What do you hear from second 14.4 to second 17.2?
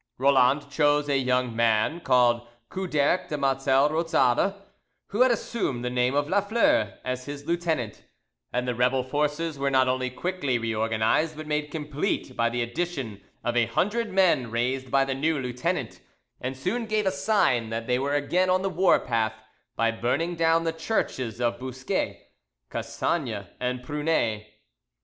raised by the new lieutenant, and soon gave a